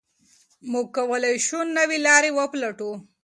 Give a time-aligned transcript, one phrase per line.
[0.71, 2.91] موږ کولای شو نوي لارې وپلټو.